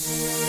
[0.00, 0.43] Música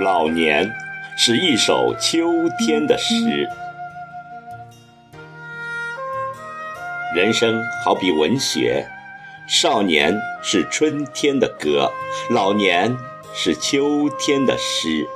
[0.00, 0.72] 老年
[1.14, 3.46] 是一首秋天的诗。
[7.14, 8.86] 人生好比文学，
[9.46, 11.92] 少年是春天的歌，
[12.30, 12.96] 老年
[13.34, 15.06] 是秋天的诗。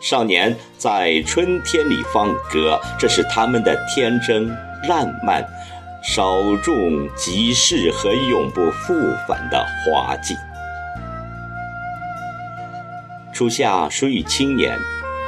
[0.00, 4.48] 少年在春天里放歌，这是他们的天真
[4.88, 5.46] 烂漫，
[6.02, 8.94] 稍纵即逝和永不复
[9.28, 10.34] 返的花季。
[13.42, 14.78] 初夏属于青年，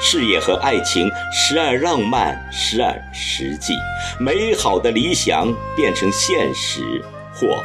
[0.01, 3.73] 事业和爱情时而浪漫，时而实际，
[4.21, 7.61] 美好的理想变成现实或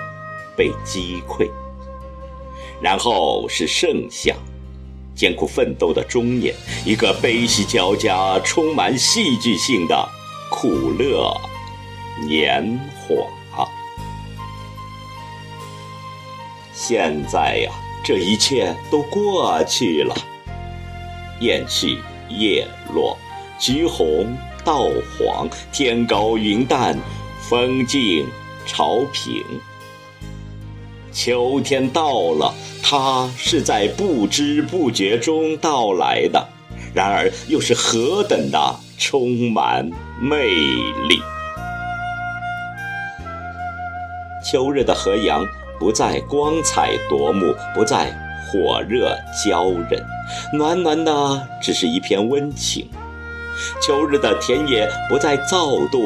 [0.58, 1.47] 被击溃。
[2.81, 4.33] 然后是盛夏，
[5.14, 10.09] 艰苦奋斗的中年，一个悲喜交加、充满戏剧性的
[10.50, 11.31] 苦乐
[12.28, 13.69] 年华。
[16.73, 17.72] 现在呀，
[18.03, 20.16] 这一切都过去了。
[21.40, 21.98] 雁去
[22.30, 23.18] 叶落，
[23.59, 24.26] 橘红
[24.64, 26.98] 稻黄，天高云淡，
[27.42, 28.28] 风静
[28.66, 29.44] 潮平。
[31.12, 36.48] 秋天到了，它是在不知不觉中到来的，
[36.94, 39.90] 然而又是何等的充满
[40.22, 40.48] 魅
[41.08, 41.20] 力！
[44.50, 45.46] 秋日的河阳
[45.80, 48.16] 不再光彩夺目，不再
[48.52, 50.03] 火热骄人。
[50.53, 52.90] 暖暖的，只是一片温情。
[53.81, 56.01] 秋日的田野不再躁动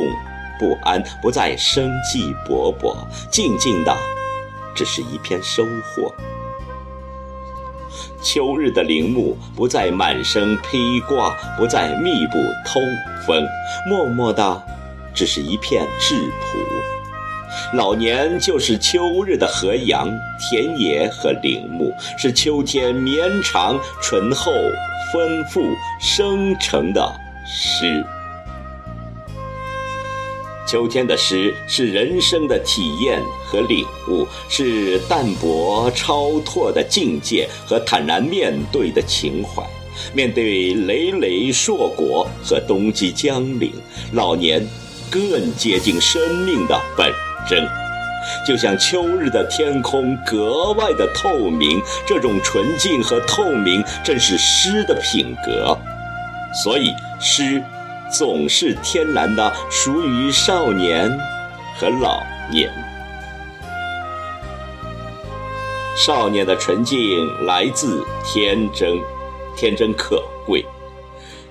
[0.59, 2.95] 不安，不再生机勃勃，
[3.29, 3.95] 静静的，
[4.75, 6.13] 只是一片收获。
[8.21, 12.81] 秋日的林木不再满身披挂，不再密布通
[13.27, 13.45] 风，
[13.87, 14.63] 默默的，
[15.13, 16.92] 只是一片质朴。
[17.73, 20.09] 老年就是秋日的河阳、
[20.39, 24.51] 田野和林木，是秋天绵长、醇厚、
[25.11, 25.61] 丰富
[25.99, 27.13] 生成的
[27.45, 28.03] 诗。
[30.65, 39.63] 秋天的诗是人生的体验和领悟，是淡泊超脱的境界和坦然面对的情怀。
[40.13, 43.71] 面对累累硕果和冬季将临，
[44.13, 44.67] 老年
[45.11, 47.13] 更接近生命的本。
[47.47, 47.67] 真，
[48.45, 55.77] 就像秋日的天空格外的透明，这种纯净和透明正是诗的品格。
[56.63, 57.61] 所以，诗
[58.11, 61.09] 总是天然的，属于少年
[61.79, 62.21] 和老
[62.51, 62.69] 年。
[65.95, 68.99] 少年的纯净来自天真，
[69.55, 70.63] 天真可贵；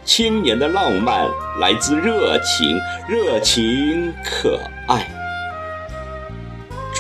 [0.05, 1.29] 青年的浪漫
[1.61, 2.79] 来自热情，
[3.09, 5.07] 热情可爱。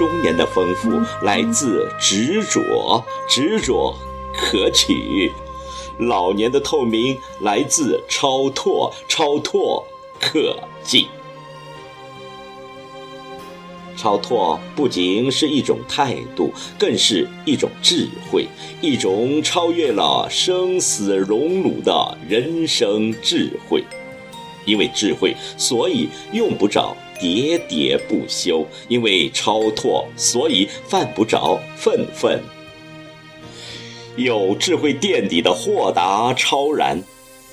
[0.03, 3.95] 中年的丰富来自执着，执着
[4.35, 5.31] 可取；
[5.97, 9.87] 老年的透明来自超脱，超脱
[10.21, 11.07] 可敬。
[13.97, 18.49] 超脱不仅是一种态度，更是一种智慧，
[18.81, 23.85] 一种超越了生死荣辱的人生智慧。
[24.65, 26.97] 因为智慧，所以用不着。
[27.21, 32.43] 喋喋不休，因为超脱，所以犯不着愤愤。
[34.17, 37.01] 有智慧垫底的豁达超然，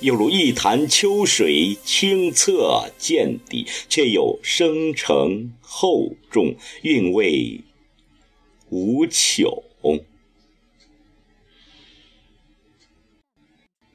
[0.00, 7.60] 犹如一潭秋水，清澈见底，却又深沉厚重，韵味
[8.70, 9.62] 无穷。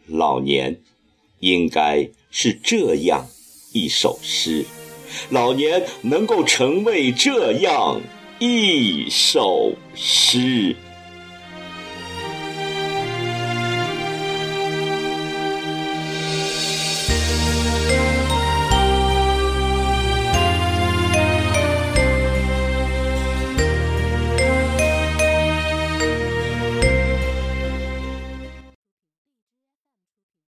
[0.08, 0.80] 老年，
[1.42, 3.26] 应该是这样
[3.72, 4.66] 一首诗。
[5.30, 8.02] 老年能够成为这样
[8.40, 10.76] 一首诗。